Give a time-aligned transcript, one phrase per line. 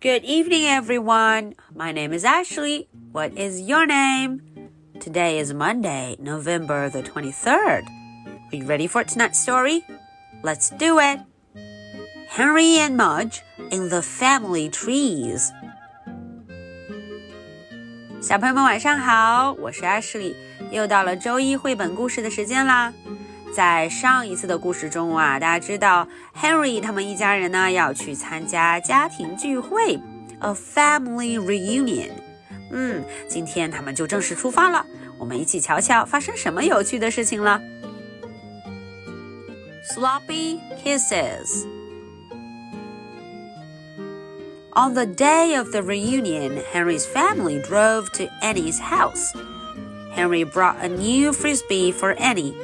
[0.00, 1.54] Good evening, everyone.
[1.74, 2.88] My name is Ashley.
[3.12, 4.42] What is your name?
[5.00, 7.82] Today is Monday, November the 23rd.
[8.52, 9.84] Are you ready for tonight's story?
[10.42, 11.20] Let's do it.
[12.28, 15.52] Henry and Mudge in the Family Trees.
[18.20, 20.34] 小朋友们晚上好，我是 Ashley，
[20.70, 22.92] 又到了周一绘本故事的时间啦。
[23.54, 30.00] 在上一次的故事中啊，大家知道 Henry 他们一家人呢要去参加家庭聚会，
[30.40, 32.10] a family reunion。
[32.70, 34.86] 嗯，今天他们就正式出发了，
[35.18, 37.60] 我们一起瞧瞧发生什么有趣的事情了。
[39.94, 41.66] Sloppy kisses.
[44.74, 49.34] On the day of the reunion, Henry's family drove to Annie's house.
[50.16, 52.54] Henry brought a new frisbee for Annie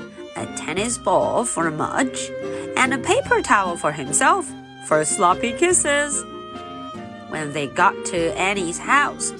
[0.43, 2.29] a tennis ball for a Mudge,
[2.75, 4.52] and a paper towel for himself
[4.85, 6.23] for sloppy kisses.
[7.29, 9.31] When they got to Annie's house,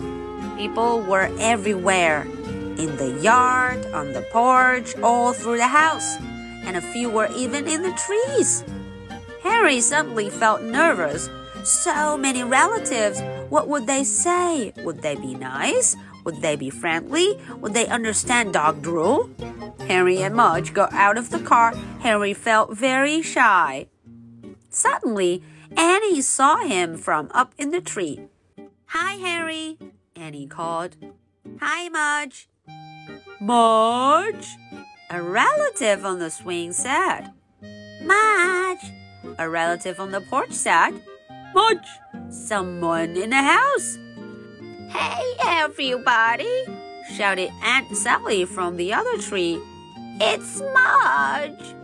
[0.58, 6.18] people were everywhere in the yard, on the porch, all through the house,
[6.66, 8.64] and a few were even in the trees.
[9.42, 11.30] Henry suddenly felt nervous.
[11.64, 13.22] So many relatives.
[13.50, 14.74] What would they say?
[14.78, 15.96] Would they be nice?
[16.24, 17.38] Would they be friendly?
[17.60, 19.30] Would they understand dog drool?
[19.94, 21.76] Henry and Mudge got out of the car.
[22.00, 23.86] Henry felt very shy.
[24.72, 25.44] Suddenly,
[25.78, 28.22] Annie saw him from up in the tree.
[28.88, 29.78] Hi, Henry,
[30.16, 30.96] Annie called.
[31.62, 32.50] Hi, Mudge.
[33.40, 34.48] Mudge?
[35.12, 37.30] A relative on the swing said.
[38.02, 38.92] Mudge?
[39.38, 41.04] A relative on the porch said.
[41.54, 41.88] Mudge?
[42.32, 44.00] Someone in the house.
[44.90, 46.66] Hey, everybody!
[47.16, 49.62] shouted Aunt Sally from the other tree.
[50.22, 51.76] It's Mudge!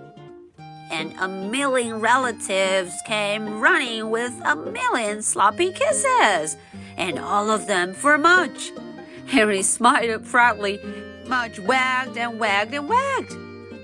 [0.92, 6.56] And a million relatives came running with a million sloppy kisses,
[6.96, 8.72] and all of them for Mudge.
[9.26, 10.80] Henry smiled proudly.
[11.28, 13.36] Mudge wagged and wagged and wagged.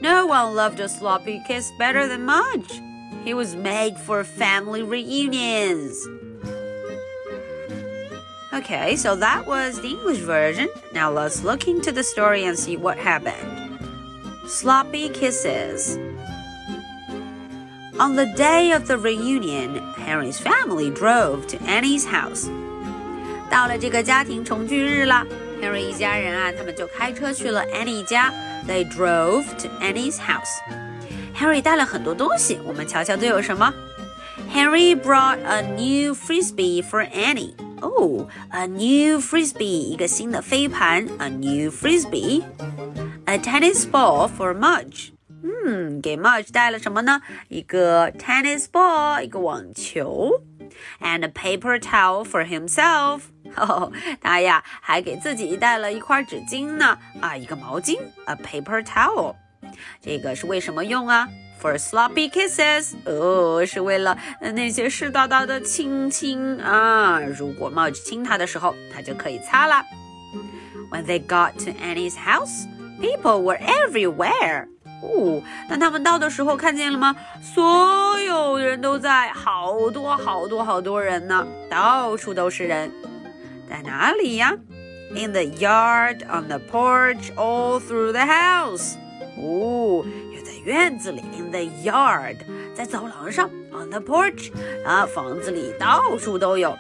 [0.02, 2.82] No one loved a sloppy kiss better than Mudge.
[3.24, 6.08] He was made for family reunions.
[8.54, 10.70] Okay, so that was the English version.
[10.94, 13.65] Now let's look into the story and see what happened
[14.48, 15.98] sloppy kisses.
[18.00, 22.50] On the day of the reunion, Henry's family drove to Annie's house.
[23.50, 25.26] 到了这个家庭重聚日了
[25.62, 27.64] ，Henry 一家人啊，他们就开车去了
[28.86, 30.60] drove to Annie's house.
[34.54, 37.56] Henry brought a new frisbee for Annie.
[37.82, 42.44] Oh, a new frisbee，一个新的飞盘，a new frisbee。
[43.27, 45.11] A tennis ball for Mudge.
[45.43, 47.23] 嗯，给 Mudge 带了什么呢？
[47.49, 50.43] 一个 tennis ball，一个网球，
[51.01, 53.23] and a paper towel for himself.
[53.57, 59.37] 哦，他呀还给自己带了一块纸巾呢，啊，一个毛巾，a paper towel。
[60.01, 61.29] 这个是为什么用啊？
[61.63, 67.21] for sloppy kisses，哦，是为了那些湿哒哒的亲亲啊。
[67.21, 69.85] 如果 Mudge 亲他的时候，他就可以擦了。
[70.91, 72.67] When they got to Annie's house,
[73.01, 74.67] people were everywhere.
[75.03, 77.17] 哦，当他们到的时候，看见了吗？
[77.43, 82.93] 所有人都在，好多好多好多人呢，到处都是人。
[83.69, 84.55] 在哪里呀？
[85.15, 88.95] In the yard, on the porch, all through the house.
[89.39, 90.05] 哦，
[90.65, 92.37] 院子里，in the yard，
[92.75, 94.53] 在走廊上，on the porch，
[94.85, 96.77] 啊，房子里到处都有，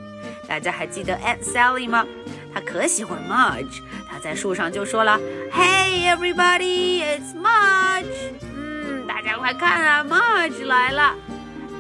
[0.49, 2.07] 大家还记得 Aunt Sally 吗？
[2.53, 3.81] 她可喜欢 Marge，
[4.11, 5.19] 她在树上就说了：“
[5.53, 11.15] Hey everybody, it's Marge。”嗯，大家快看啊，Marge 来了。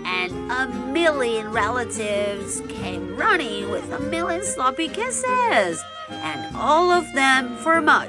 [0.02, 5.78] And a million relatives came running with a million sloppy kisses,
[6.08, 8.08] and all of them for Marge.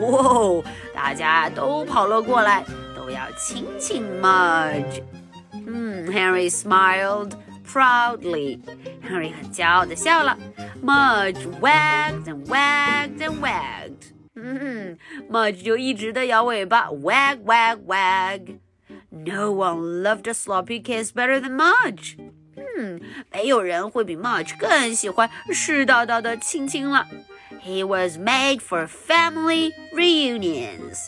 [0.00, 0.62] 哇，
[0.92, 2.64] 大家都跑了过来，
[2.94, 5.02] 都要亲亲 Marge。
[6.09, 8.59] Henry smiled proudly.
[9.01, 10.37] Henry 很骄傲的笑了。
[10.83, 14.13] Mudge wagged and wagged and wagged.
[14.35, 14.97] Hmm, 嗯
[15.29, 18.59] ，Mudge 就一直的摇尾巴，wag wag wag。
[19.09, 22.15] No one loved a sloppy kiss better than Mudge.
[22.55, 23.01] Hmm, 嗯，
[23.31, 27.05] 没有人会比 Mudge 更喜欢湿哒哒的亲亲了。
[27.61, 31.07] He was made for family reunions.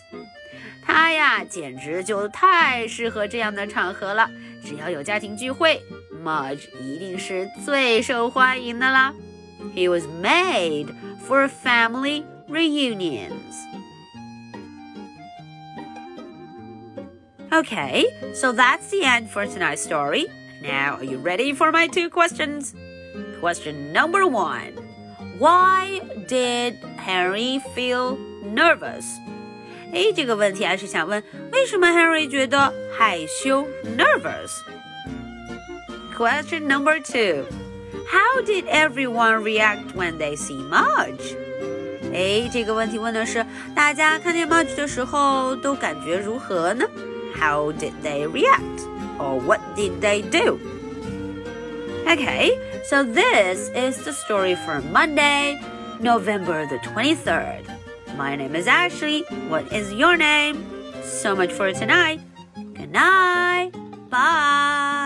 [0.85, 4.29] 它呀，简直就太适合这样的场合了。
[4.63, 5.81] 只要有家庭聚会
[6.23, 9.13] ，Mudge 一定是最受欢迎的啦。
[9.75, 10.87] He was made
[11.27, 13.31] for family reunions.
[17.51, 20.27] Okay, so that's the end for tonight's story.
[20.61, 22.73] Now, are you ready for my two questions?
[23.39, 24.73] Question number one
[25.37, 29.05] Why did Henry feel nervous?
[29.92, 31.22] 哎，这个问题还是想问，
[31.52, 33.66] 为什么 Henry 觉得害羞
[33.96, 34.50] nervous?
[36.16, 37.44] Question number two.
[38.08, 41.36] How did everyone react when they see Marge?
[42.12, 43.44] 哎，这个问题问的是
[43.74, 46.86] 大家看见 Marge 的时候都感觉如何呢？
[47.38, 48.86] How did they react?
[49.18, 50.58] Or what did they do?
[52.06, 52.58] Okay,
[52.88, 55.58] so this is the story for Monday,
[56.00, 57.64] November the 23rd.
[58.15, 59.21] My name is Ashley.
[59.47, 60.65] What is your name?
[61.03, 62.19] So much for tonight.
[62.75, 63.71] Good night.
[64.09, 65.00] Bye.